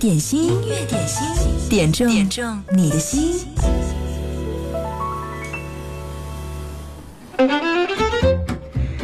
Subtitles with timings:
[0.00, 3.46] 点心，音乐点心，点中点中你的心。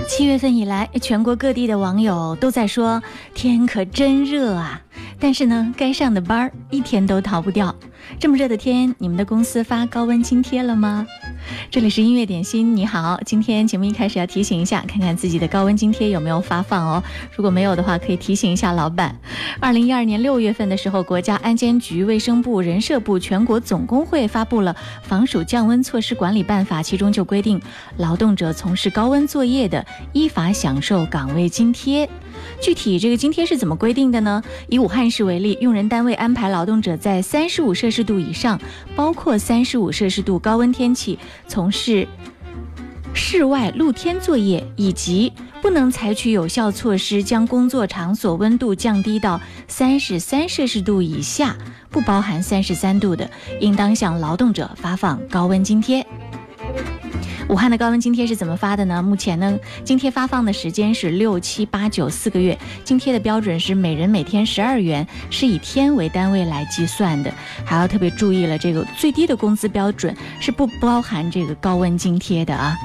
[0.08, 3.02] 七月份以来，全国各地的网友都在说
[3.34, 4.80] 天可真热啊，
[5.20, 7.76] 但是呢，该上的班儿一天都逃不掉。
[8.18, 11.06] 这么热的天，你们的公司发高温津贴了吗？
[11.68, 13.18] 这里是音乐点心，你好。
[13.26, 17.02] 今天节目一开始要提醒一下，看看自己的高温津贴有没有发放哦。
[17.34, 19.14] 如果没有的话，可以提醒一下老板。
[19.58, 27.60] 二零一二年六月份的时候，国家安监局、卫生部、人社部、全国总工会发布了《防暑降温措施管理办法》，其中就规定，
[27.96, 32.08] 劳动者从事高温作业的，依法享受岗位津贴。
[32.60, 34.42] 具体这个津贴是怎么规定的呢？
[34.68, 38.60] 以武汉市为例，用人单位安排劳动者在三十五摄氏度以上，
[38.94, 42.06] 包括三十五摄氏度高温天气，从事
[43.14, 45.32] 室外露天作业，以及
[45.62, 51.56] 不能采取有效措施将工作场所温度降低到三十三摄氏度以下，
[51.90, 56.06] 不包含三十三度的，应当向劳动者发放高温津贴。
[57.48, 59.00] 武汉的高温津贴是怎么发的呢？
[59.00, 67.32] 目前呢，津贴发放的时间是六七八九四个月，津贴的标准是每人每天十二元，是以天为单位来计算的。
[67.64, 72.76] 还要特别注意了，这个最低的工资标准是不包含这个高温津贴的啊。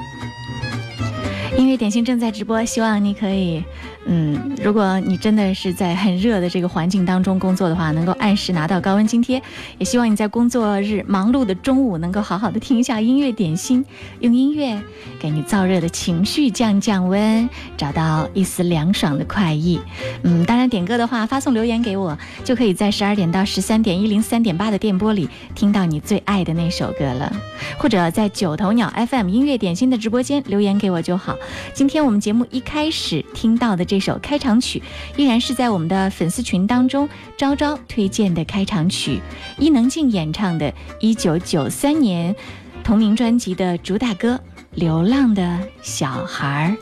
[1.57, 3.63] 音乐点心正在直播，希望你可以。
[4.05, 9.39] 嗯，如果你真的是在很热的这个环境当中工作的话，能够按时拿到高温津贴。
[9.77, 13.85] 也希望你在工作日忙碌的中午，能够好好的听一下音乐点心，
[14.19, 14.81] 用音乐
[15.19, 19.79] 给你燥热的情绪降降温，找到一丝凉爽的快意。
[20.23, 27.31] 嗯，当然点歌的话，发送留言给我，就可以在十二点到十三点一零三点八的电波里听到你最爱的那首歌了，
[27.77, 31.37] 或者在九头鸟 FM 音乐点心的直播间留言给我就好。
[31.75, 33.85] 今天我们节目一开始听到的。
[33.91, 34.81] 这首开场曲
[35.17, 39.19] 依然是在我们的粉丝群当中，昭昭推荐的开场曲，
[39.57, 42.33] 伊能静演唱的1993年
[42.85, 44.35] 同名专辑的主打歌
[44.75, 46.77] 《流浪的小孩儿》。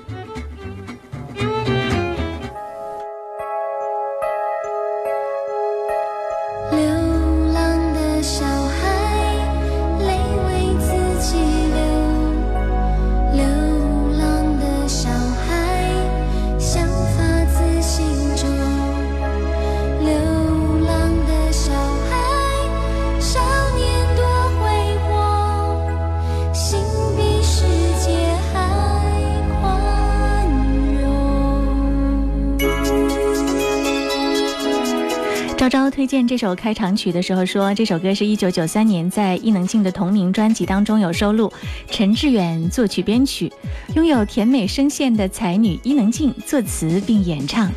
[36.09, 41.53] 荐这首开场曲的时候说，这首歌是一九九三年在伊能静的同名专辑当中有收录，
[41.91, 43.53] 陈志远作曲编曲，
[43.93, 47.71] 拥有甜美声线的才女伊能静作词并演唱。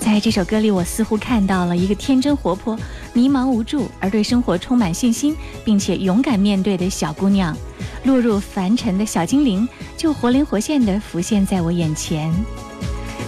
[0.00, 2.76] 在这首歌里，我似乎看到了一个天真活泼、
[3.12, 7.56] 迷茫无助而对生活充满信心，并且勇敢面对的小姑娘。
[8.02, 12.34] 落入凡尘的小精灵就活灵活现地浮现在我眼前。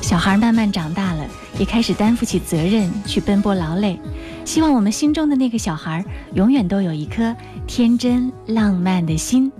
[0.02, 1.24] 小孩慢慢长大了。
[1.58, 4.00] 也开始担负起责任，去奔波劳累。
[4.44, 6.04] 希望我们心中的那个小孩，
[6.34, 7.36] 永远都有一颗
[7.66, 9.52] 天真浪漫的心。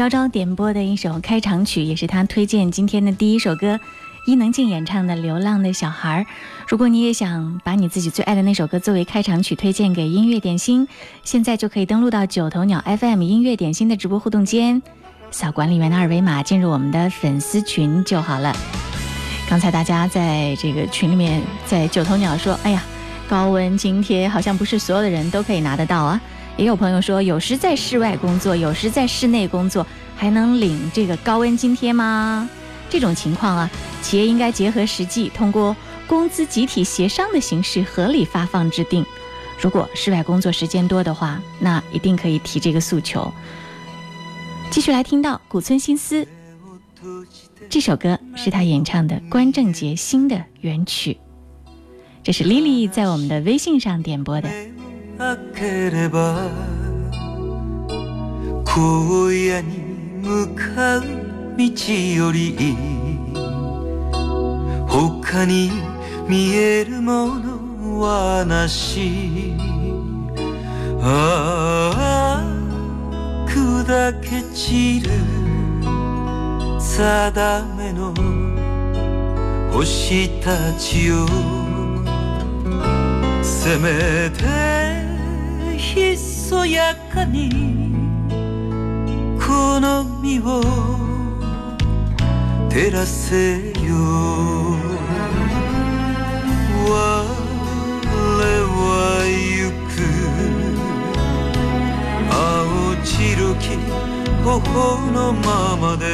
[0.00, 3.78] 昭昭点播的一首开场曲，也是他推荐今天的第一首歌，
[4.24, 6.24] 伊能静演唱的《流浪的小孩》。
[6.66, 10.88] 如果你也想把你自己最爱的那首歌作为开场曲推荐给音乐点心，
[11.22, 14.80] 现在就可以登录到九头鸟 FM 音乐点心的直播互动间，
[15.30, 18.56] 扫管理员的二维码进入我们的粉丝群就好了。
[19.50, 22.82] 刚才大家在这个群里面，在九头鸟说：“哎呀，
[23.28, 26.18] 高温津贴好像不是所有的人都可以拿得到啊。”
[26.56, 29.86] 也有朋友说，有时在室外工作，有时在室内工作，
[30.16, 32.48] 还能领这个高温津贴吗？
[32.90, 33.70] 这种情况啊，
[34.02, 35.74] 企业应该结合实际，通过
[36.06, 39.06] 工资集体协商的形式合理发放制定。
[39.60, 43.32] 如果室外工作时间多的话，那一定可以提这个诉求。
[44.70, 46.26] 继续来听到古村新司
[47.68, 51.18] 这首歌，是他演唱的关正杰新的原曲。
[52.22, 54.48] 这是 Lily 在我们的微信上点播的。
[55.20, 56.48] 開ければ
[58.64, 58.80] 荒
[59.28, 59.78] 野に
[60.22, 61.02] 向かう
[61.58, 62.56] 道より
[64.88, 65.70] 他に
[66.26, 69.52] 見えるものはなし。
[71.02, 72.44] ああ
[73.46, 75.10] 砕け散る
[76.80, 78.14] 定めの
[79.72, 81.26] 星たちよ
[83.42, 84.89] せめて
[85.92, 87.50] ひそやかに
[89.44, 90.62] この身を
[92.68, 93.96] 照らせよ。
[96.86, 96.94] 我
[98.70, 98.78] は
[99.26, 99.98] 行く。
[102.30, 103.74] 青白き
[104.44, 106.06] 頬のままで。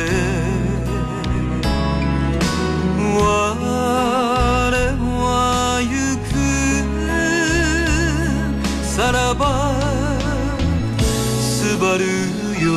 [9.34, 9.74] ば
[11.40, 12.04] すばる
[12.64, 12.72] よ。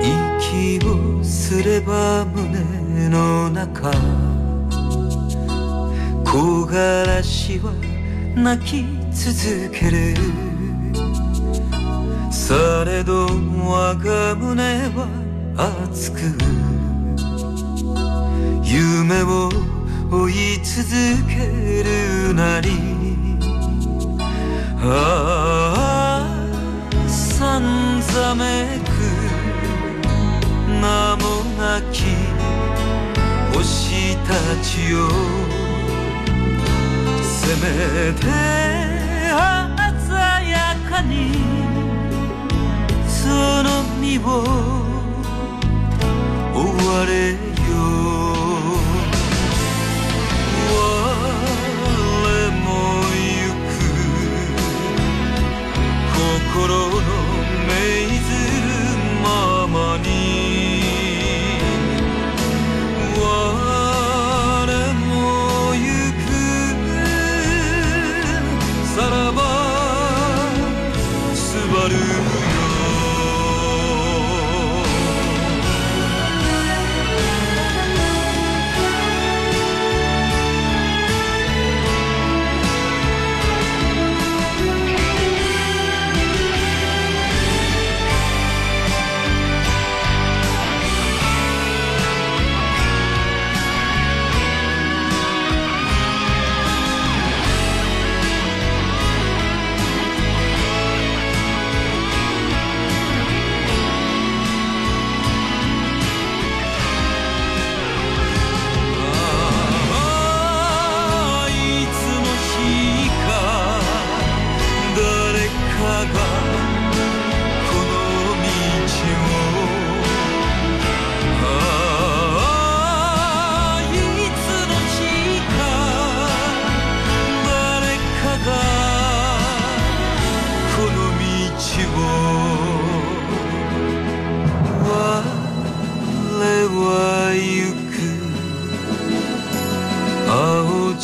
[0.00, 3.90] 息をすれば胸の中
[6.24, 7.72] 木枯らしは
[8.36, 10.45] 泣き続ける。
[12.46, 14.62] されど我が胸
[14.94, 15.08] は
[15.90, 16.20] 熱く
[18.62, 19.50] 夢を
[20.12, 22.70] 追い続けるなり
[24.80, 26.22] あ
[26.94, 28.90] あさんざめく
[30.68, 32.04] 名もなき
[33.56, 34.30] 星た
[34.62, 35.08] ちよ
[37.24, 38.22] せめて
[39.98, 41.65] 鮮やかに。
[44.15, 44.21] の身を
[46.53, 47.44] 追われ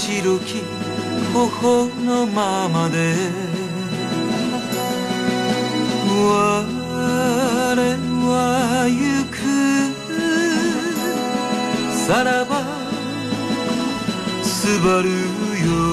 [0.05, 0.65] 白き
[1.33, 3.15] 頬のままで。
[6.09, 6.65] 我
[8.29, 9.39] は行く。
[12.05, 12.65] さらば
[14.43, 15.92] すばるよ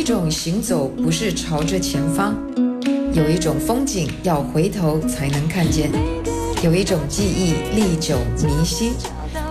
[0.00, 2.34] 一种行走不是朝着前方，
[3.12, 5.90] 有一种风景要回头才能看见，
[6.64, 8.94] 有一种记忆历久弥新。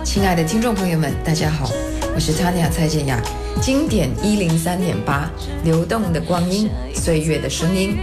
[0.02, 1.70] 亲爱的听众朋友们，大家好，
[2.12, 3.22] 我是 Tanya 蔡健雅，
[3.62, 5.30] 经典一零三点八，
[5.62, 7.96] 流动的光阴，岁月的声音。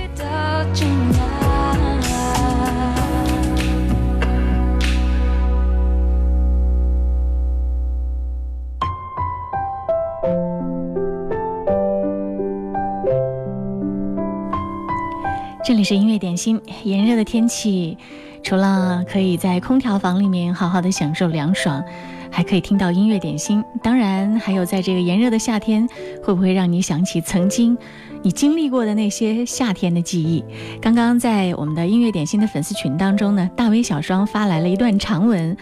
[15.88, 17.98] 是音乐点心，炎热的天气，
[18.44, 21.82] 除了可以在空调房里面好好的享受凉爽，
[22.29, 23.63] 还可以听到音乐点心。
[23.82, 25.88] 当然，还有在这个炎热的夏天，
[26.22, 27.77] 会不会让你想起曾经
[28.22, 30.44] 你经历过的那些夏天的记忆？
[30.82, 35.56] 刚刚在我们的音乐点心的粉丝群当中呢，大威小双发来了一段长文，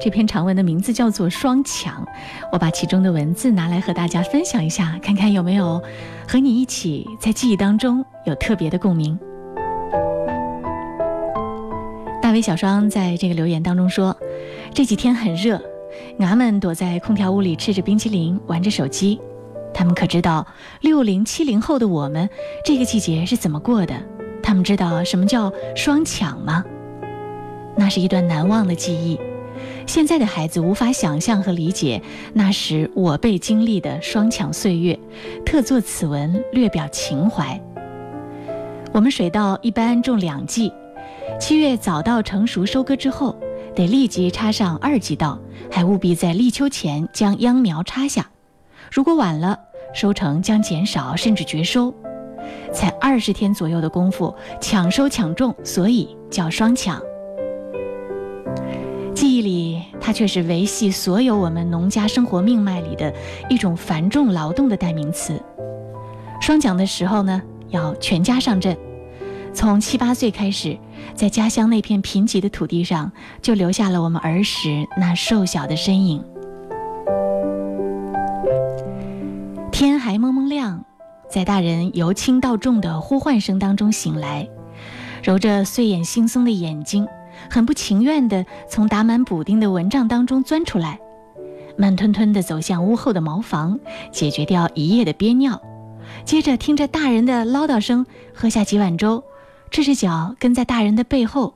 [0.00, 2.04] 这篇长文的名字叫做《双墙》，
[2.52, 5.82] 我把其中的文字拿来和大家分享一下，看看有没有
[6.28, 9.18] 和你一起在记忆当中有特别的共鸣。
[12.32, 14.16] 大威小双在这个留言当中说
[14.72, 15.60] ：“这几天很热，
[16.18, 19.20] 俺们躲在空调屋里吃着冰淇淋，玩着手机。
[19.74, 20.46] 他们可知道
[20.80, 22.26] 六零七零后的我们
[22.64, 23.94] 这个季节是怎么过的？
[24.42, 26.64] 他们知道什么叫双抢吗？
[27.76, 29.20] 那是一段难忘的记忆。
[29.86, 32.00] 现在的孩子无法想象和理解
[32.32, 34.98] 那时我辈经历的双抢岁月。
[35.44, 37.60] 特作此文，略表情怀。
[38.90, 40.72] 我们水稻一般种两季。”
[41.40, 43.36] 七月早稻成熟收割之后，
[43.74, 45.38] 得立即插上二级稻，
[45.70, 48.30] 还务必在立秋前将秧苗插下。
[48.90, 49.58] 如果晚了，
[49.92, 51.92] 收成将减少甚至绝收。
[52.72, 57.00] 才二十天左右的功夫，抢收抢种，所以叫双抢。
[59.14, 63.12] 记忆里，它却是维系所有我们农家生活命脉里的
[63.48, 65.40] 一种繁重劳动的代名词。
[66.40, 68.76] 双抢的时候呢，要全家上阵。
[69.54, 70.76] 从七八岁开始，
[71.14, 76.24] 在家乡那片贫瘠的土地上，就留下了我们儿时那瘦小的身影。
[79.70, 80.84] 天还蒙蒙亮，
[81.30, 84.48] 在大人由轻到重的呼唤声当中醒来，
[85.22, 87.06] 揉着睡眼惺忪的眼睛，
[87.50, 90.98] 很不情愿地从打满补丁的蚊帐当中钻出来，
[91.76, 93.78] 慢吞吞地走向屋后的茅房，
[94.10, 95.60] 解决掉一夜的憋尿，
[96.24, 99.24] 接着听着大人的唠叨声，喝下几碗粥。
[99.72, 101.54] 赤着脚跟在大人的背后，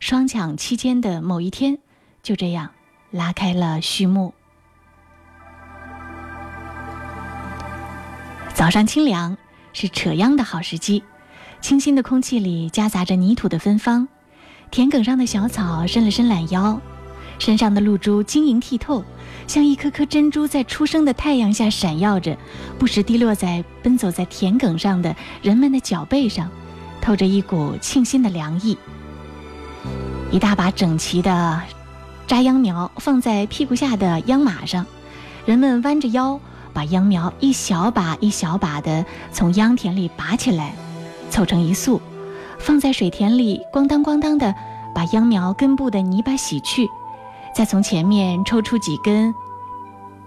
[0.00, 1.78] 双抢期间的某一天，
[2.20, 2.70] 就这样
[3.12, 4.34] 拉开了序幕。
[8.52, 9.36] 早上清凉，
[9.72, 11.04] 是扯秧的好时机。
[11.60, 14.08] 清新的空气里夹杂着泥土的芬芳，
[14.72, 16.80] 田埂上的小草伸了伸懒腰，
[17.38, 19.04] 身上的露珠晶莹剔透，
[19.46, 22.36] 像一颗颗珍珠在初升的太阳下闪耀着，
[22.80, 26.50] 不时滴落在奔走在田埂上的人们的脚背上。
[27.04, 28.78] 透着一股沁心的凉意。
[30.30, 31.60] 一大把整齐的
[32.26, 34.86] 扎秧苗放在屁股下的秧马上，
[35.44, 36.40] 人们弯着腰
[36.72, 40.74] 把秧苗一小把一小把的从秧田里拔起来，
[41.28, 42.00] 凑成一束，
[42.58, 44.54] 放在水田里，咣当咣当的
[44.94, 46.88] 把秧苗根部的泥巴洗去，
[47.54, 49.32] 再从前面抽出几根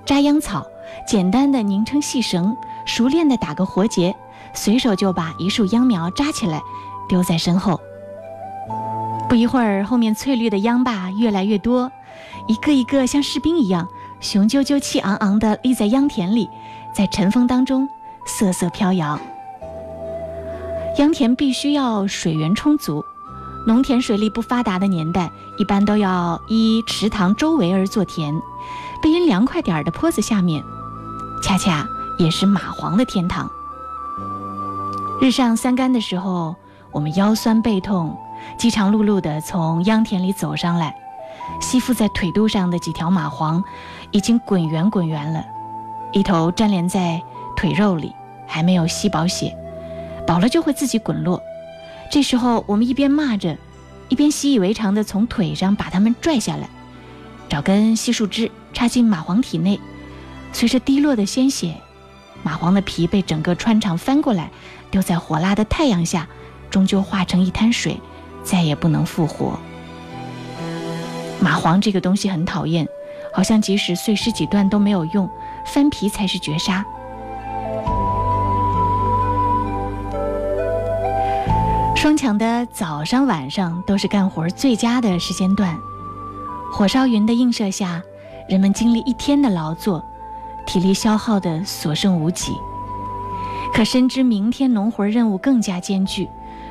[0.05, 0.63] 扎秧草，
[1.07, 2.55] 简单的拧成细绳，
[2.85, 4.15] 熟练的打个活结。
[4.57, 6.61] 随手就把一束秧苗扎起来，
[7.07, 7.79] 丢在身后。
[9.29, 11.91] 不一会儿，后面翠绿的秧坝越来越多，
[12.47, 13.87] 一个一个像士兵一样，
[14.19, 16.49] 雄赳赳、气昂昂地立在秧田里，
[16.91, 17.87] 在晨风当中
[18.25, 19.19] 瑟瑟飘摇。
[20.97, 23.05] 秧田必须要水源充足，
[23.67, 28.33] 农田水利不发达的年代，一般都要依池塘周围而做田。
[29.03, 30.63] 背阴凉快点儿的坡子下面，
[31.43, 33.47] 恰恰也是蚂蟥的天堂。
[35.19, 36.55] 日上三竿的时候，
[36.91, 38.15] 我们腰酸背痛，
[38.55, 40.95] 饥肠辘辘地从秧田里走上来。
[41.59, 43.63] 吸附在腿肚上的几条蚂蟥，
[44.11, 45.43] 已经滚圆滚圆了，
[46.11, 47.19] 一头粘连在
[47.55, 48.13] 腿肉里，
[48.45, 49.57] 还没有吸饱血，
[50.27, 51.41] 饱了就会自己滚落。
[52.11, 53.57] 这时候，我们一边骂着，
[54.09, 56.69] 一边习以为常地从腿上把它们拽下来，
[57.49, 59.79] 找根细树枝插进蚂蟥体内，
[60.53, 61.75] 随着滴落的鲜血，
[62.45, 64.51] 蚂蟥的皮被整个穿肠翻过来。
[64.89, 66.27] 丢在火辣的太阳下，
[66.69, 67.99] 终究化成一滩水，
[68.43, 69.59] 再也不能复活。
[71.43, 72.87] 蚂蟥这个东西很讨厌，
[73.33, 75.29] 好像即使碎尸几段都没有用，
[75.65, 76.83] 翻皮才是绝杀。
[81.95, 85.77] 双抢的早上晚上都是干活最佳的时间段，
[86.71, 88.01] 火烧云的映射下，
[88.47, 90.03] 人们经历一天的劳作，
[90.65, 92.53] 体力消耗的所剩无几。
[93.77, 96.27] 可深知明天农活任务更加艰巨，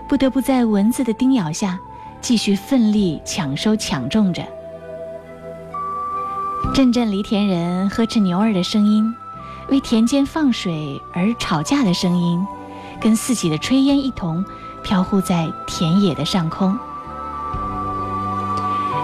[0.09, 1.79] 不得不在蚊子的叮咬下
[2.21, 4.45] 继续奋力抢收抢种着。
[6.75, 9.15] 阵阵犁田人呵斥牛儿的声音，
[9.69, 12.45] 为田间放水而吵架的声音，
[13.01, 14.45] 跟四起的炊烟一同
[14.83, 16.77] 飘忽在田野的上空。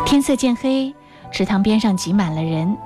[0.05, 0.93] 天色渐黑，
[1.31, 2.77] 池塘边上挤满了人，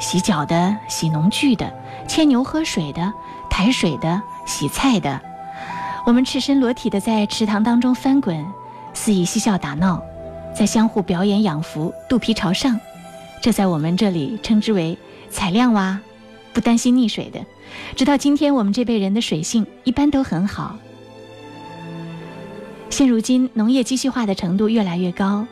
[0.00, 1.72] 洗脚的、洗农具的、
[2.08, 3.12] 牵牛喝水的、
[3.48, 5.20] 抬水的、洗菜的。
[6.06, 8.44] 我们赤身裸体的在池塘当中翻滚，
[8.92, 10.02] 肆意嬉笑打闹，
[10.54, 12.78] 在相互表演养福，肚皮朝上。
[13.40, 14.96] 这在我们这里称之为
[15.30, 15.98] 采亮蛙，
[16.52, 17.40] 不担心溺水的。
[17.96, 20.76] 直到今天，我们这辈人的水性一般都很好。
[22.90, 25.46] 现如今，农业机械化的程度越来越高，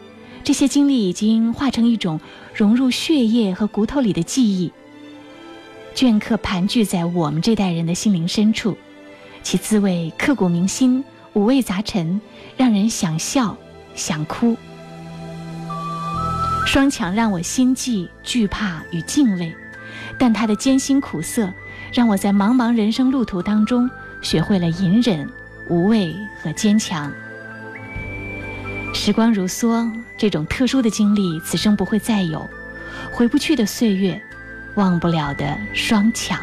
[0.44, 2.20] 这些经历已经化成一种
[2.54, 4.72] 融入血液和骨头里的记忆，
[5.94, 8.76] 镌刻盘踞在我们这代人的心灵深处，
[9.42, 12.20] 其滋味刻骨铭心，五味杂陈，
[12.56, 13.56] 让人想笑
[13.94, 14.56] 想哭。
[16.66, 19.54] 双强让我心悸、惧怕与敬畏，
[20.18, 21.52] 但它的艰辛苦涩，
[21.92, 23.88] 让我在茫茫人生路途当中
[24.22, 25.28] 学会了隐忍、
[25.68, 27.12] 无畏和坚强。
[28.94, 32.48] 时光如梭，这种特殊的经历，此生不会再有，
[33.12, 34.22] 回不去的岁月，
[34.76, 36.38] 忘不了的双强。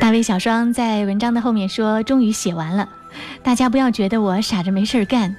[0.00, 2.88] 大卫小双在文章的后面说：“终于写完了。”
[3.42, 5.34] 大家不要觉得我傻着没事干，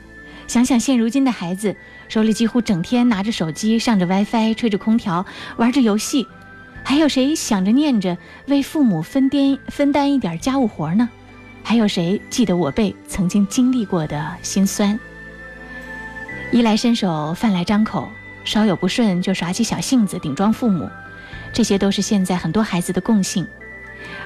[0.47, 1.75] 想想现如今的孩子，
[2.07, 5.25] 手里几乎整天拿着手机，上着 WiFi，吹着空调，
[5.57, 6.27] 玩着游戏，
[6.83, 11.09] 还有谁想着念着为父母分担分担一点家务活呢？
[11.63, 14.99] 还有谁记得我辈曾经经历过的辛酸？
[16.51, 18.10] 衣来伸手，饭来张口，
[18.45, 20.89] 稍有不顺就耍起小性子顶撞父母，
[21.51, 23.45] 这些都是现在很多孩子的共性，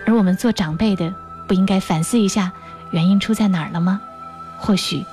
[0.05, 1.13] 而我们做长辈的
[1.47, 2.51] 不应该反思一下？
[2.91, 4.01] 原因出在哪儿了吗？
[4.60, 5.03] 或许，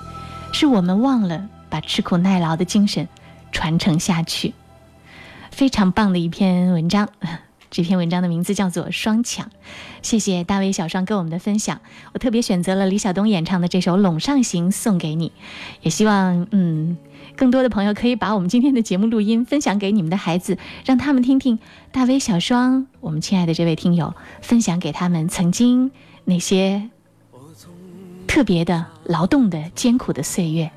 [0.53, 3.07] 是我们忘了把吃苦耐劳的精神
[3.53, 4.55] 传承下去。
[5.51, 7.09] 非常棒的一篇文章，
[7.70, 9.46] 这篇文章的名字叫做《双抢》。
[10.02, 11.81] 谢谢大卫小双给我们的分享，
[12.12, 15.33] 我特别选择了李晓东演唱的这首《陇上行》送给你，
[15.83, 16.96] 也希望嗯，
[17.37, 21.59] 更多的朋友可以把我们今天的节目录音分享给你们的孩子，让他们听听
[21.92, 25.90] 大卫小双，我们亲爱的这位听友分享给他们曾经
[26.24, 26.90] 那些。
[28.26, 30.70] 特别的劳动的艰苦的岁月，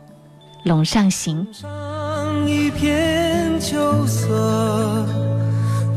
[0.64, 1.46] 陇上行。
[1.52, 5.06] 上一片秋色，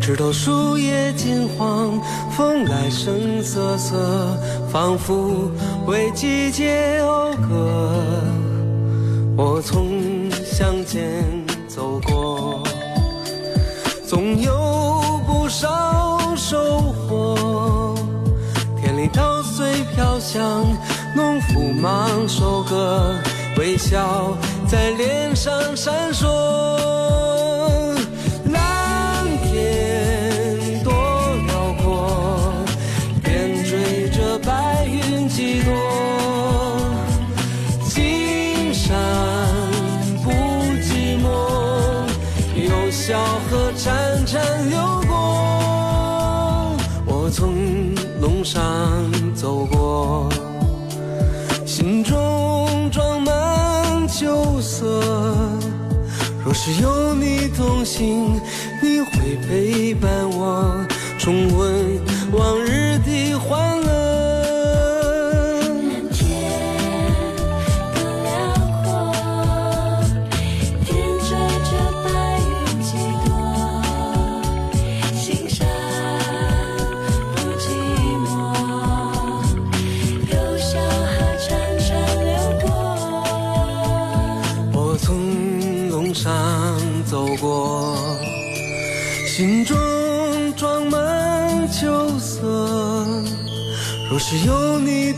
[0.02, 1.96] 直到树叶金黄，
[2.36, 4.36] 风来声瑟瑟，
[4.68, 5.48] 仿佛
[5.86, 7.88] 为季节讴歌。
[9.36, 11.24] 我从乡间
[11.68, 12.64] 走过，
[14.04, 17.94] 总有不少收获。
[18.80, 20.66] 田里稻穗飘香。
[21.14, 23.14] 农夫忙收割，
[23.58, 24.34] 微笑
[24.66, 26.26] 在脸上闪烁。
[43.04, 43.18] 小
[43.50, 44.38] 河潺潺
[44.70, 45.16] 流过。
[47.04, 48.62] 我从垄上
[49.34, 50.28] 走过。
[51.66, 55.02] 心中装满秋色，
[56.44, 58.40] 若是有你同行，
[58.80, 60.72] 你会陪伴我
[61.18, 62.81] 重温往日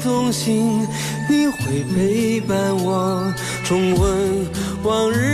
[0.04, 0.86] 同行，
[1.30, 3.32] 你会陪伴我
[3.64, 4.46] 重温
[4.82, 5.34] 往日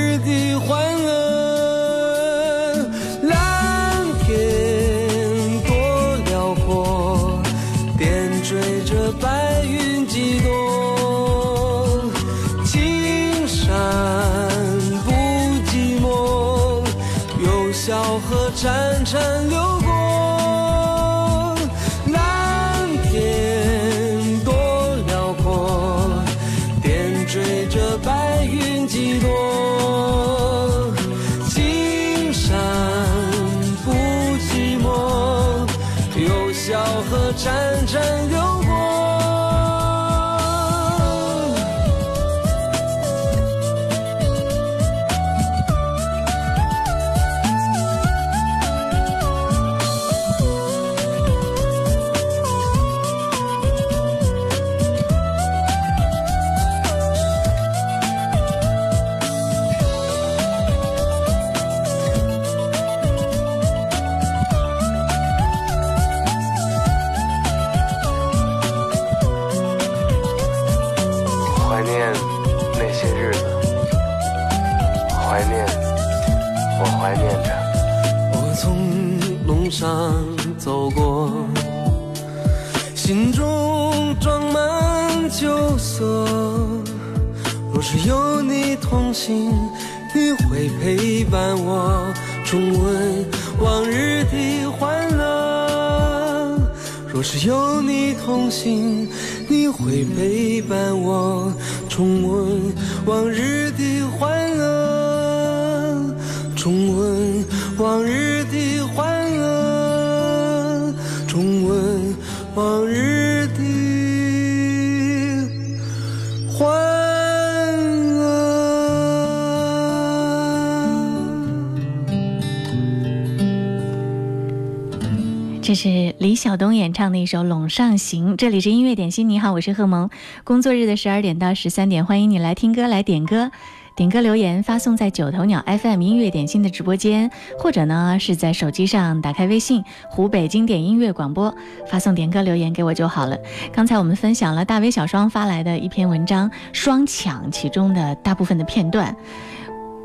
[126.30, 129.28] 李晓东演唱的一首《陇上行》，这里是音乐点心。
[129.28, 130.08] 你好，我是贺萌。
[130.44, 133.50] 工作日的十二点到十三点，欢迎你来听歌、来点歌。
[133.96, 141.52] 点歌留言发送在九头鸟 FM 音乐点心的直播间，或者呢是在手机上打开微信湖北经典音乐广播，
[141.88, 143.36] 发送点歌留言给我就好了。
[143.72, 149.16] 刚才我们分享了大威小双发来的一篇文章《双抢》，其中的大部分的片段。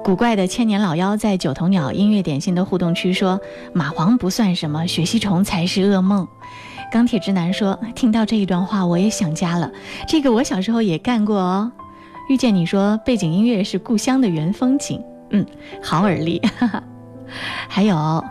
[0.06, 3.41] 古怪的千年老妖在九头鸟音乐点心的互动区说
[3.74, 6.28] ：“蚂蟥不算什么，血吸虫才是噩梦。”
[6.94, 9.72] 钢铁直男说：“听到这一段话，我也想家了。
[10.08, 11.72] 这个我小时候也干过哦。”
[12.30, 15.44] 遇见你说背景音乐是故乡的原风景，嗯，
[15.82, 16.39] 好耳力。
[16.60, 16.84] 哈哈。
[17.68, 18.24] 还有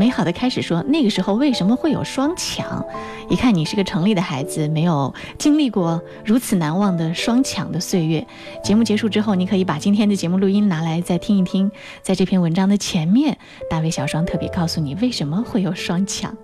[0.00, 2.82] 美好的开始说那个时候为什么会有双抢？
[3.28, 8.26] 一看你是个城里的孩子，没有经历过如此难忘的双抢的岁月。
[8.64, 13.36] 节目结束之后，你可以把今天的节目录音拿来再听一听，在这篇文章的前面，
[13.68, 16.34] 大卫小双特别告诉你为什么会有双抢。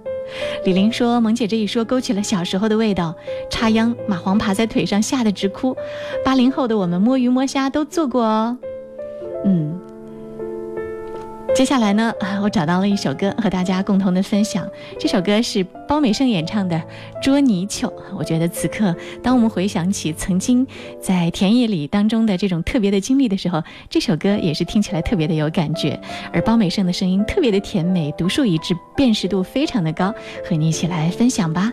[0.67, 3.15] 李玲说：“萌姐这一说，勾起了小时候的味道。
[3.49, 5.75] 插秧，蚂蟥爬在腿上，吓得直哭。
[6.23, 8.59] 八零后的我们摸鱼摸虾都做过哦。
[9.47, 9.81] 嗯，
[11.57, 12.13] 接下来呢，
[12.45, 14.69] 我找到了一首歌和大家共同的分享。
[15.01, 16.77] 这首歌是包美胜演唱的
[17.23, 17.89] 《捉泥鳅》。
[18.15, 20.67] 我觉得此刻，当我们回想起曾经
[21.01, 25.99] 在田野里当中的这种特别的经历的时候，这首歌也是听起来特别的有感觉。
[26.31, 30.15] 而包美胜的声音特别的甜美，独树一帜，辨识度非常的高，
[30.47, 31.73] 和你一起来分享吧。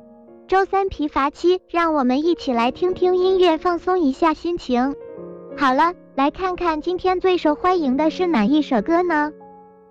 [0.51, 4.95] 周三疲乏期，让我们一起来听听音乐，放松一下心情。
[5.57, 9.31] 好了，来看看今天最受欢迎的是哪一首歌呢？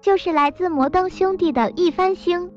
[0.03, 2.41] 就是来自摩登兄弟的《一番星》。《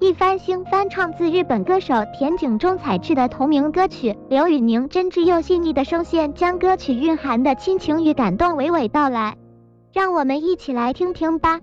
[0.00, 9.36] 一番星》翻唱自日本歌手田井中彩制的同名歌曲，刘宇宁真挚又细腻的声线将歌曲蕴含的亲情与感动娓娓道来，
[9.92, 11.60] 让我们一起来听听吧。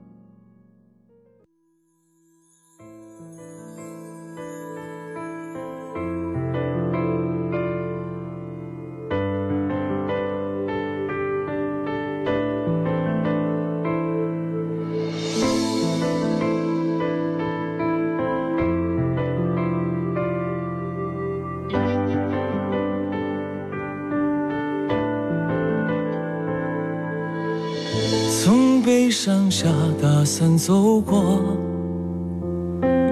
[29.49, 29.67] 下
[29.99, 31.41] 打算走过，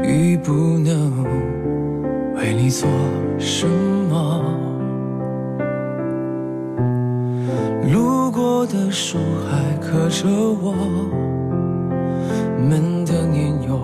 [0.03, 1.11] 已不能
[2.35, 2.87] 为你做
[3.39, 4.43] 什么。
[7.91, 9.17] 路过的树
[9.49, 10.75] 还刻着我
[12.69, 13.79] 们的年幼，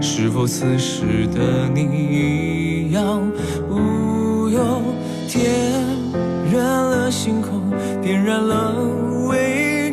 [0.00, 3.20] 是否此时的你一样
[3.68, 4.80] 无忧？
[5.28, 5.50] 点
[6.50, 7.60] 燃了星空，
[8.00, 8.74] 点燃了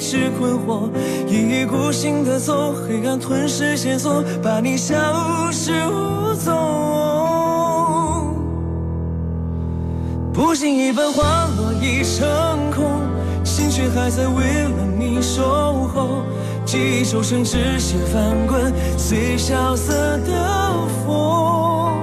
[0.09, 0.89] 是困惑，
[1.27, 4.95] 一意孤行的走，黑暗吞噬线索，把你消
[5.51, 6.51] 失无踪。
[10.33, 12.27] 不经意般花落已成
[12.71, 13.03] 空，
[13.43, 15.43] 心却还在为了你守
[15.93, 16.23] 候。
[16.65, 19.93] 记忆轴承纸屑翻滚，随萧瑟
[20.25, 21.93] 的风。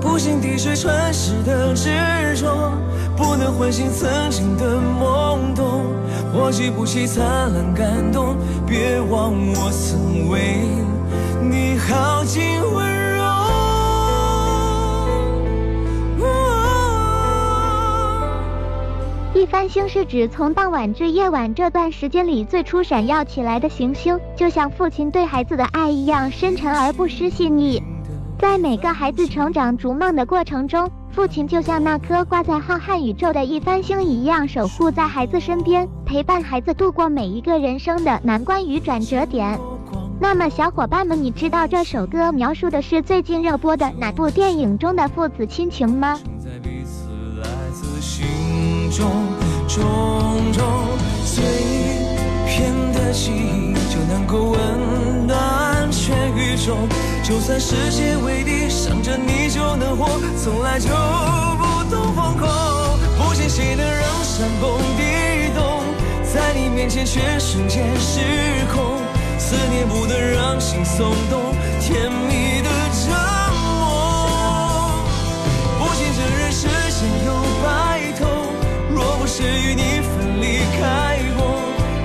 [0.00, 1.90] 不幸滴水穿石的执
[2.36, 2.70] 着，
[3.16, 5.89] 不能唤醒曾经的懵懂。
[6.32, 10.58] 我记不起灿烂感动，别忘我曾为
[11.42, 13.24] 你耗尽温柔。
[19.34, 27.82] 一番星是指从傍晚至夜晚这段时间里最初闪耀起来的行星，就像父亲对孩子的爱一样深沉而不失细腻。
[28.38, 30.90] 在每个孩子成长逐梦的过程中，
[31.20, 39.60] 父亲就像那颗挂在浩瀚宇宙的一番星一样，守护在孩子身边，陪伴孩子度过每一个人生的难关与转折点。
[40.18, 46.18] 那么，小伙伴们，你知道这首歌描述的是最近热播的哪部电影中的父子亲情吗？
[46.38, 48.24] 在彼此来自心
[48.90, 49.06] 中
[49.68, 49.84] 种
[50.54, 50.64] 种
[51.22, 51.44] 碎
[52.46, 55.36] 片的记忆，就能够温暖
[56.40, 56.88] 宇宙。
[57.22, 60.08] 就算世界为敌，想着你就能活，
[60.42, 62.48] 从来就不懂放空。
[63.18, 65.02] 不信谁能让山崩地
[65.54, 65.84] 动，
[66.32, 68.20] 在你面前却瞬间失
[68.74, 68.98] 控。
[69.38, 73.10] 思念不能让心松动，甜蜜的折
[73.62, 74.90] 磨。
[75.78, 77.28] 不信这人世间有
[77.64, 78.26] 白头，
[78.92, 81.40] 若不是与你分离开过，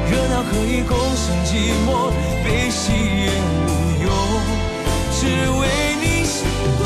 [0.10, 2.10] 热闹可以共生寂寞，
[2.44, 3.30] 悲喜也，
[5.36, 5.68] 只为
[6.02, 6.48] 你心
[6.80, 6.84] 动。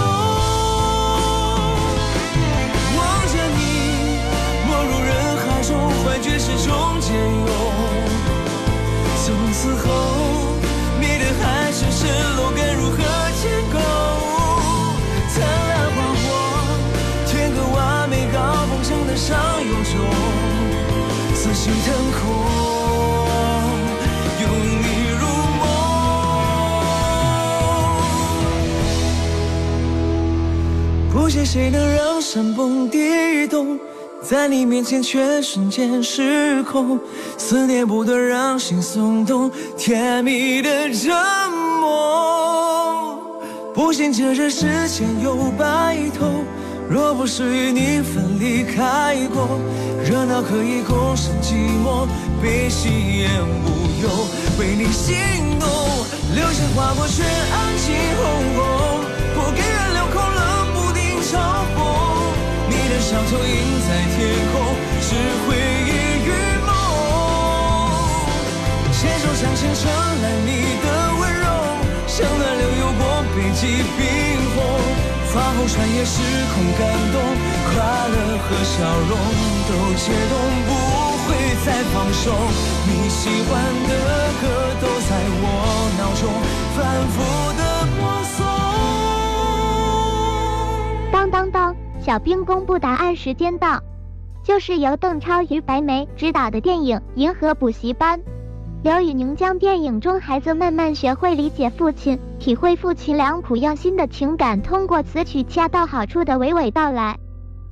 [2.98, 3.62] 望着你，
[4.66, 5.70] 没入人海中，
[6.04, 6.68] 幻觉始终
[7.00, 7.52] 兼有。
[9.24, 9.86] 从此后，
[11.00, 12.02] 你的海市蜃
[12.38, 12.98] 楼该如何
[13.40, 13.78] 建构？
[15.30, 15.38] 灿
[15.70, 16.26] 烂花火，
[17.28, 19.94] 天个完美高峰，城登上悠久，
[21.36, 22.20] 此心腾空，
[31.30, 31.32] 梦。
[31.32, 33.78] 不信谁能让山崩地动，
[34.20, 37.00] 在你面前却瞬间失控。
[37.38, 41.13] 思念不断让心松动，甜蜜的折
[41.82, 43.22] 磨。
[43.76, 46.26] 不信这人世间有白头，
[46.89, 49.48] 若不是与你分离开过，
[50.04, 51.54] 热闹可以共生寂
[51.86, 52.08] 寞，
[52.42, 53.68] 悲喜也无
[54.02, 54.10] 忧。
[54.58, 55.15] 为你心
[55.60, 55.70] 动，
[56.34, 58.88] 流星划过却安静红红，不给人留空冷不丁
[61.30, 61.38] 嘲
[61.76, 61.78] 讽。
[62.70, 64.18] 你的笑投影在天
[64.52, 64.54] 空，
[65.00, 65.13] 是
[65.46, 65.48] 回
[65.86, 65.92] 忆
[66.26, 66.28] 与
[66.65, 66.70] 梦。
[68.92, 70.50] 牵手相牵成了你
[70.82, 70.86] 的
[71.20, 71.46] 温柔，
[72.08, 73.02] 像暖流有过
[73.36, 73.62] 北极
[73.96, 74.02] 冰
[74.56, 74.58] 火，
[75.32, 76.18] 发红穿越时
[76.54, 76.82] 空感
[77.13, 77.15] 动，
[77.70, 77.72] 快
[78.10, 78.76] 乐和笑
[79.08, 79.13] 容
[79.70, 80.34] 都解冻，
[80.68, 80.70] 不
[81.26, 81.28] 会
[81.63, 82.26] 再放手。
[82.88, 83.50] 你喜欢
[83.88, 83.94] 的
[84.42, 84.44] 歌
[84.82, 85.12] 都在
[85.42, 85.46] 我
[86.00, 86.22] 脑中
[86.76, 86.78] 反
[87.13, 87.18] 复
[87.54, 87.62] 的
[87.96, 88.68] 播送。
[91.19, 91.75] 当当当！
[91.99, 93.84] 小兵公布答案时间到，
[94.41, 98.19] 就是由邓超与白眉执导的电影《银河补习班》。
[98.84, 107.19] 刘宇宁将电影中孩子慢慢学会理解父亲、体会父亲良苦用心的情感，通过词曲恰到好处的娓娓道来，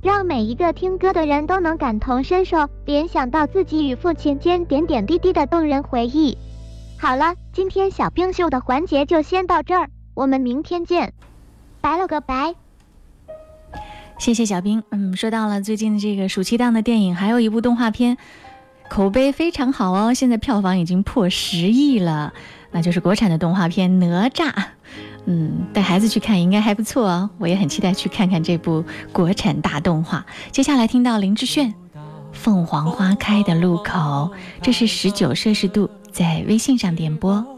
[0.02, 6.36] 让每一个听歌的人都能感同身受，联想到自己与父亲间点点滴滴的动人回忆。
[7.00, 11.14] 好了，今天小冰秀的环节就先到这儿，我们明天见，
[11.80, 12.54] 拜了个拜。
[14.18, 14.82] 谢谢小兵。
[14.90, 18.18] 嗯，说到了最近这个暑期档的电影，还有一部动画片，
[18.90, 22.32] 口碑非常好哦，现在票房已经破十亿了，
[22.72, 24.52] 那就是国产的动画片《哪吒》。
[25.26, 30.26] 嗯，带孩子去看应该还不错哦，我也很期待去看看这部国产大动画。
[30.50, 31.68] 接下来听到林志炫
[32.32, 33.84] 《凤凰花开的路口》，
[34.60, 37.57] 这是十九摄氏度在微信上点播。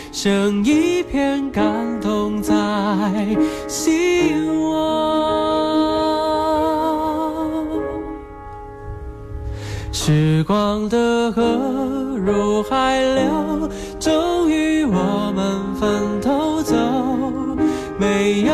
[0.11, 1.63] 剩一片感
[2.01, 2.53] 动在
[3.67, 4.71] 心窝。
[9.91, 11.41] 时光的河
[12.17, 16.75] 入海流，终于我们分头走。
[17.97, 18.53] 没有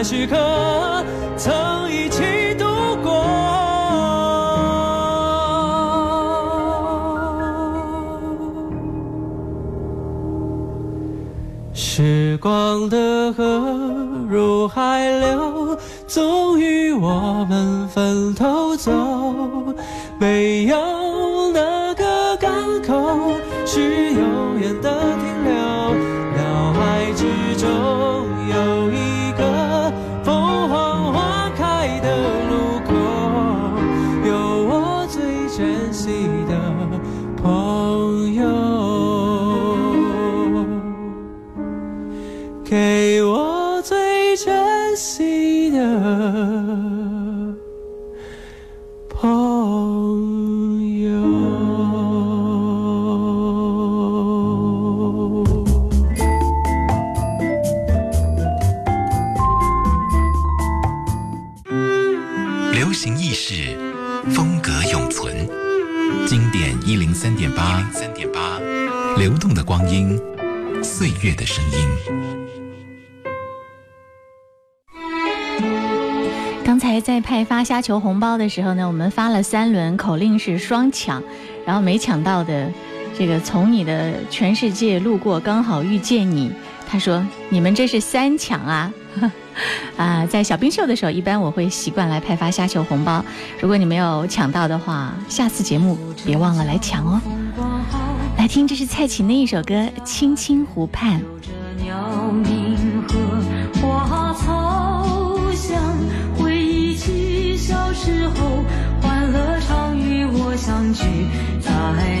[0.00, 1.04] 段时刻
[1.36, 2.64] 曾一起度
[3.02, 3.22] 过。
[11.74, 13.44] 时光的河
[14.26, 15.78] 入海流，
[16.08, 18.90] 终于我们分头走。
[20.18, 22.50] 没有哪个港
[22.82, 23.34] 口
[23.66, 24.90] 是永远的
[77.80, 81.22] 虾球红包的时候呢，我们发了三轮，口令是双抢，
[81.64, 82.70] 然后没抢到的，
[83.18, 86.52] 这个从你的全世界路过，刚好遇见你。
[86.86, 88.92] 他说：“你们这是三抢啊！”
[89.96, 93.24] 啊，在小冰秀的时候，一般我会习惯来派发虾球红包。
[93.58, 97.18] 如果你没有抢到的话，下次节目别忘了来抢哦。
[98.36, 99.74] 来听，这是蔡琴的一首歌
[100.04, 101.18] 《青青湖畔》。
[110.60, 111.26] 相聚，
[111.58, 111.72] 在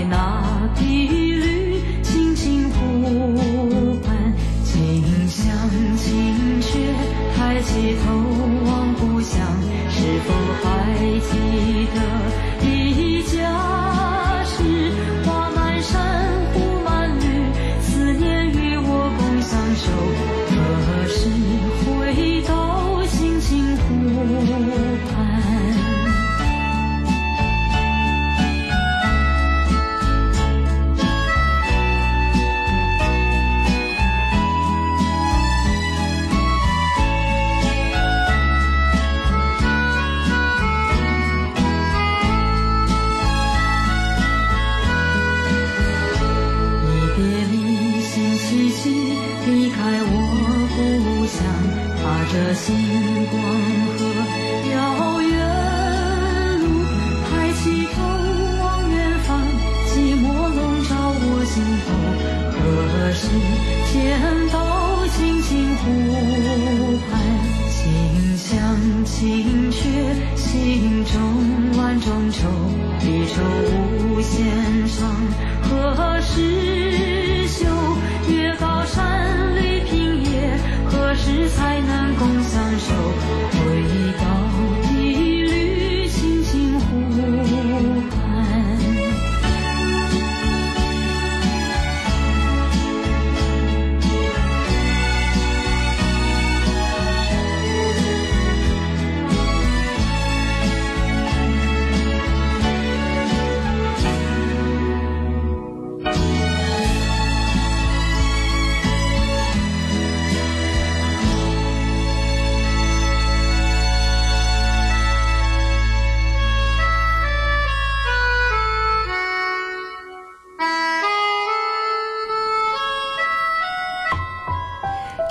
[0.08, 0.29] 那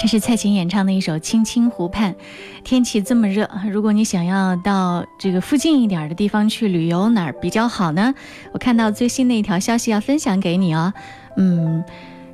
[0.10, 2.14] 是蔡琴演唱的一首《青青湖畔》。
[2.64, 8.16] 天气这么热，如果你想要到这个附近一点的地方去旅游，哪儿比较好呢？
[8.51, 10.91] 我看到最新的一条消息要分享给你哦。
[11.38, 11.84] 嗯，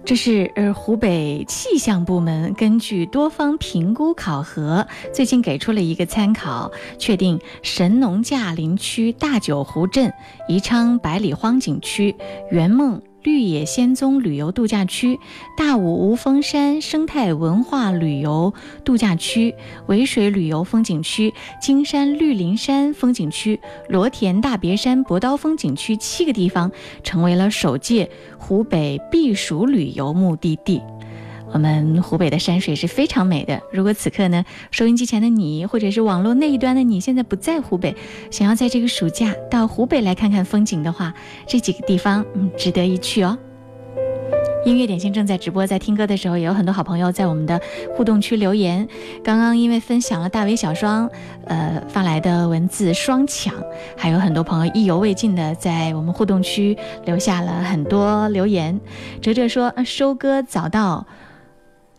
[0.05, 10.13] 这是呃湖北气象部门根据多方评估考核，最近给出了一个参考，确定神农架林区大九湖镇、
[10.47, 12.15] 宜昌百里荒景区、
[12.51, 13.01] 圆梦。
[13.25, 15.19] 绿野仙踪旅游度假区、
[15.57, 18.53] 大武无峰山生态文化旅游
[18.83, 19.55] 度假区、
[19.87, 23.59] 潍水旅游风景区、金山绿林山风景区、
[23.89, 26.71] 罗田大别山博刀风景区七个地方
[27.01, 28.07] 成为了首届
[28.37, 30.79] 湖北避暑旅游目的地。
[31.53, 33.61] 我们湖北的山水是非常美的。
[33.71, 37.95] 如果此刻呢，收音机前的你，或者是网络那一端的你，现在不在湖北，
[38.29, 41.13] 想要在这个暑假到湖北来看看风景的话，
[41.47, 43.37] 这几个地方嗯值得一去哦。
[44.65, 47.61] 音乐点心正在直播，在听歌的时候，也有很多好朋友在我们的
[47.95, 48.87] 互动区留言。
[49.23, 51.07] 刚刚因为分享了大伟小双，
[51.45, 53.53] 呃发来的文字双抢，
[53.95, 56.75] 还有很多朋友意犹未尽的在我们互动区
[57.05, 58.81] 留下了很多留言。
[59.21, 61.05] 哲哲说，呃收割早到。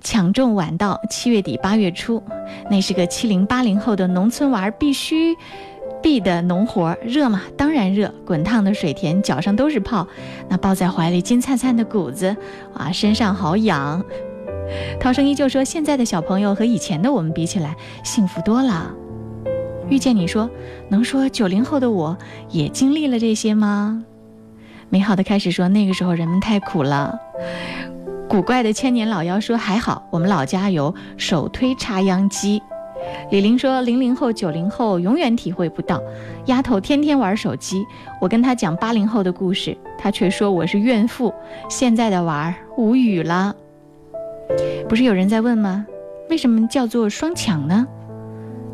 [0.07, 2.23] 抢种晚到，七月底八月初，
[2.71, 5.37] 那是个七零八零后的农村娃儿必须
[6.01, 6.99] 必的农活儿。
[7.03, 7.43] 热吗？
[7.57, 10.07] 当然热，滚烫的水田，脚上都是泡，
[10.49, 12.37] 那抱在怀里金灿灿的谷子，
[12.73, 14.01] 啊，身上好痒。
[15.01, 18.95] 涛声依旧说，现在的小朋友和以前的我们比起来，幸福多了。
[19.89, 20.49] 遇见你说，
[20.89, 22.17] 能说九零后的我
[22.51, 24.05] 也经历了这些吗？
[24.89, 27.19] 美好的开始说，那个时候人们太苦了。
[28.29, 32.61] 古怪的千年老妖说：“还好，我们老家有手推插秧机。”
[33.31, 36.03] 李玲说：“零零后、九零后永远体会不到，
[36.47, 37.85] 丫头天天玩手机。
[38.21, 41.33] 我跟她讲八零后的故事，她却说我是怨妇。
[41.69, 43.55] 现在的娃儿无语了。”
[44.89, 45.87] 不是有人在问吗？
[46.29, 47.87] 为什么叫做双抢呢？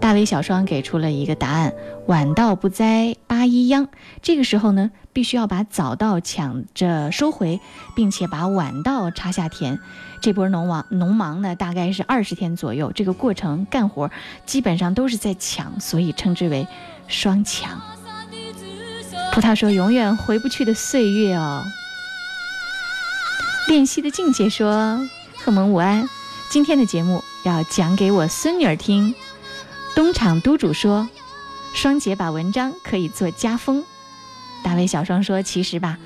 [0.01, 1.73] 大伟小双给出了一个答案：
[2.07, 3.87] 晚稻不栽八一秧。
[4.23, 7.61] 这个时候呢，必须要把早稻抢着收回，
[7.95, 9.79] 并且把晚稻插下田。
[10.21, 12.93] 这波农忙农忙呢，大概是二十天左右。
[12.93, 14.11] 这个过程干活
[14.47, 16.67] 基本上都是在抢，所以称之为
[17.09, 17.81] 双抢。
[19.33, 21.65] 葡萄说：“永远回不去的岁月哦。”
[23.69, 25.01] 练习的境界说
[25.43, 26.09] ：“贺蒙午安，
[26.51, 29.15] 今天的节目要讲给我孙女儿听。”
[29.97, 31.09] 东厂督主说
[31.75, 33.85] ：“双姐把文章可以做家风。”
[34.63, 35.99] 大卫小双说：“其实吧，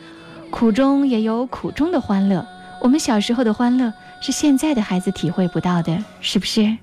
[0.50, 2.46] 苦中也有苦中的欢乐。
[2.80, 6.76] 我们小时候的欢乐是现在的孩子体会不到的，是不是？”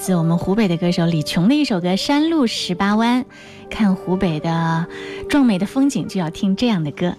[0.00, 3.22] 自我们湖北的歌手李琼的一首歌《山路十八弯》，
[3.68, 4.86] 看湖北的
[5.28, 7.14] 壮美的风景就要听这样的歌。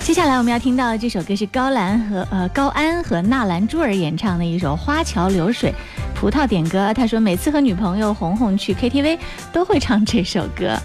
[0.00, 5.70] 接下来我们要听到的这首歌是高兰和呃高安和纳兰珠儿演唱的一首《花桥流水》。
[6.14, 9.18] 葡萄点歌，他说每次和女朋友红红去 KTV
[9.50, 10.78] 都会唱这首歌，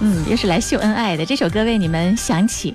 [0.00, 1.24] 嗯，又是来秀恩爱的。
[1.24, 2.74] 这首歌为你们响起。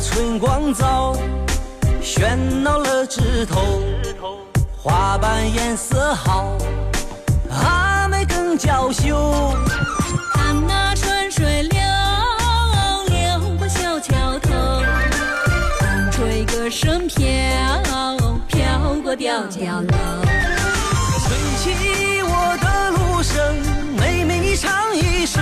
[0.00, 1.16] 那春光早，
[2.00, 3.82] 喧闹了枝头，
[4.80, 6.56] 花瓣颜色好，
[7.50, 9.52] 阿妹更娇羞。
[10.34, 11.80] 看那春水流，
[13.08, 14.50] 流过小桥头，
[15.80, 17.26] 风吹歌声飘，
[18.46, 19.96] 飘过吊脚楼。
[21.26, 25.40] 吹起我的芦笙，妹妹你唱一首。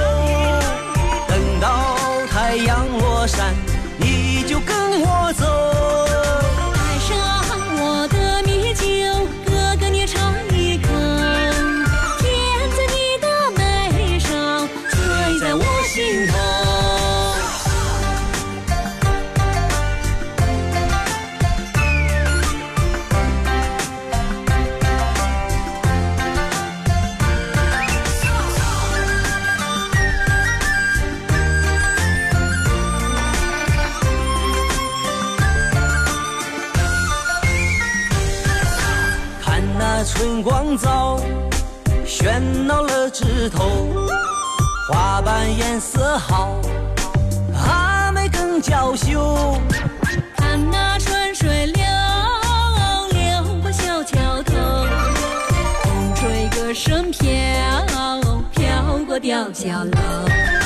[1.29, 1.95] 等到
[2.31, 3.55] 太阳落山，
[43.49, 43.89] 头，
[44.89, 46.61] 花瓣颜色好，
[47.55, 49.59] 阿妹更娇羞。
[50.37, 51.85] 看那春水流，
[53.13, 54.55] 流过小桥头，
[55.83, 57.31] 风吹歌声飘，
[58.53, 60.66] 飘过吊脚楼。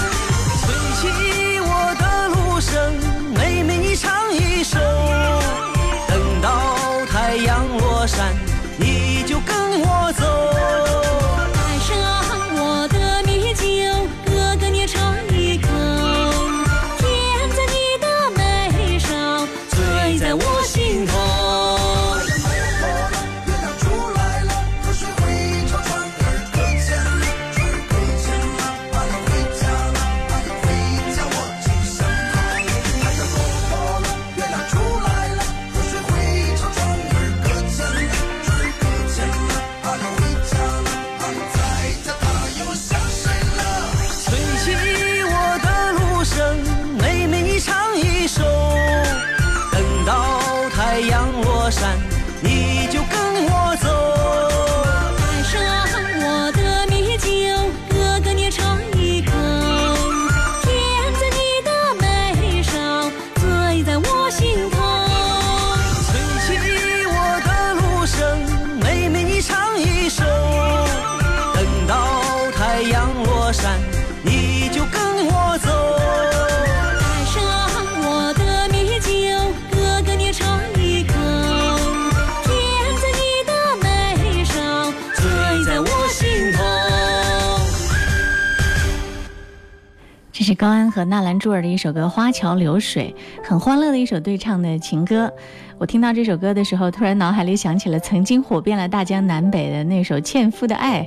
[90.90, 93.14] 和纳兰珠儿的一首歌《花桥流水》，
[93.48, 95.32] 很欢乐的一首对唱的情歌。
[95.78, 101.02] 我听到这首歌的时候，突然脑海里想起了曾经火遍了大江南北的那首《纤夫的爱》。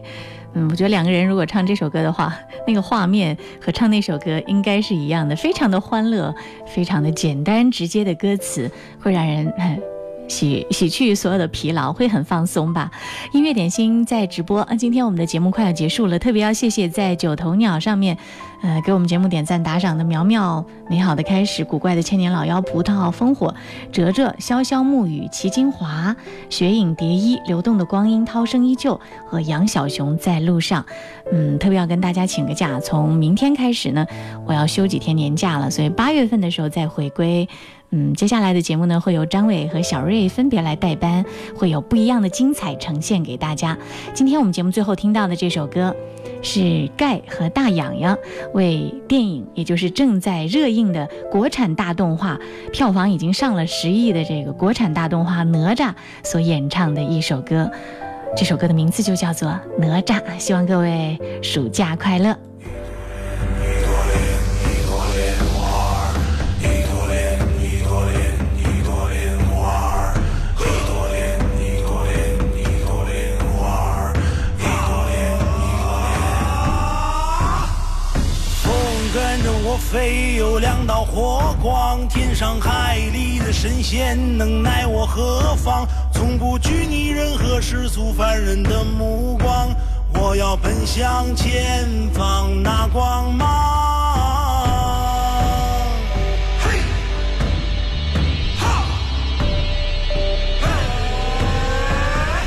[0.56, 2.36] 嗯，我觉得两个人如果唱这首歌的话，
[2.68, 6.34] 那个画面和唱那首歌应该是一样的，非常的欢乐，
[6.68, 9.93] 非常的简单直接的歌词，会让人。
[10.28, 12.92] 洗洗去所有的疲劳，会很放松吧。
[13.32, 18.18] 音乐点心在直播，今天我们的节目快要结束了，特别要谢谢在九头鸟上面，
[18.62, 23.54] 呃，给我们节目点赞打赏的苗苗、美好的开始、古怪的千年老妖、葡萄、烽火、
[23.92, 26.16] 哲哲、潇潇暮雨、齐金华、
[26.50, 30.86] 雪影蝶衣、流动的光阴、涛声依旧和杨小熊在路上。
[31.32, 34.06] 嗯，特别要跟大家请个假，从明天开始呢，
[34.46, 37.48] 我要休几天年假了，所以八月份的时候再回归。
[37.96, 41.24] 嗯，接下来的节目呢，会由张伟和小瑞分别来代班，
[41.56, 43.78] 会有不一样的精彩呈现给大家。
[44.16, 45.96] 今天我们节目最后听到的这首歌，
[46.42, 48.18] 是盖和大洋洋
[48.56, 52.40] 为电影，也就是正在热映的国产大动画，
[52.72, 55.90] 票房已经上了十亿的这个国产大动画《哪吒》
[56.24, 57.70] 所演唱的一首歌。
[58.36, 62.36] 这首歌的名字就叫做《哪吒》，希望各位暑假快乐。
[79.94, 85.88] 若非有两道火光，天上海里的神仙能奈我何妨？
[86.12, 89.70] 从不拘泥任何世俗凡人的目光，
[90.16, 93.48] 我要奔向前方那光芒。
[96.60, 96.80] 嘿，
[98.58, 98.86] 哈，
[100.60, 100.70] 嘿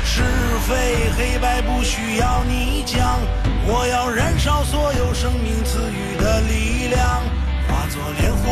[0.03, 0.21] 是
[0.67, 3.21] 非黑白不需要你讲，
[3.65, 7.23] 我要燃烧所有生命赐予的力量，
[7.97, 8.45] 作莲花。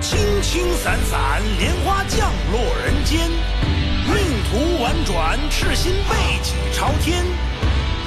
[0.00, 3.28] 轻轻散散，莲花降落人间，
[4.06, 4.16] 命
[4.48, 6.14] 途婉转，赤心背
[6.44, 7.24] 脊朝天。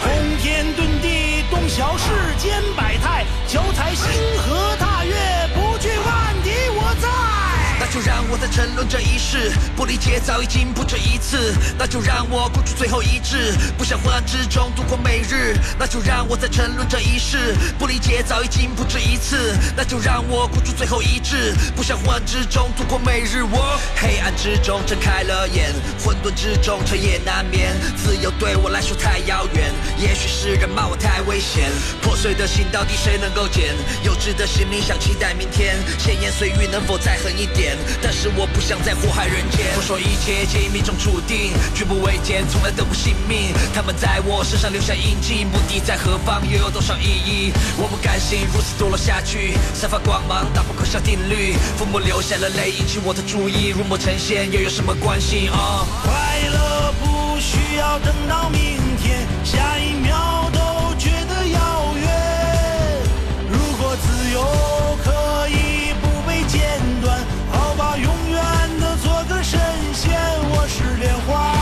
[0.02, 0.12] 通
[0.42, 2.06] 天遁地，洞晓世
[2.38, 5.14] 间百态，脚踩星河踏月，
[7.94, 11.54] 就让我在沉沦这一世，不理解早已经不止一次。
[11.78, 15.56] 那就让我孤注最后一掷，不想昏暗之中度过每日。
[15.78, 19.56] 那就让我在沉沦这一世，不理解早已经不止一次。
[19.78, 23.44] 那就让我孤注最后一掷，不想昏暗之中度过每日。
[23.44, 25.72] 我黑暗之中睁开了眼，
[26.04, 27.76] 混沌之中彻夜难眠。
[27.96, 31.70] 自由对我来说太遥远，也许是人骂我太危险。
[32.02, 33.76] 破碎的心到底谁能够捡？
[34.04, 37.78] 幼稚的心灵想期待明天，闲言碎语能否再狠一点？
[38.02, 39.66] 但是我不想再祸害人间。
[39.76, 43.54] 我说一切皆因命中注定举步维艰从来都不信命。
[43.74, 47.52] 他们在我身上留下印记目的在何方又有多少意义？
[47.78, 53.70] 我不甘心如此堕落下去散发光芒打破可笑定律父母留下了泪引起我的注意。
[53.70, 56.12] 入魔成仙又有什么关系啊快
[56.50, 60.33] 乐不需要等到明天下一秒
[70.68, 71.53] 是莲花。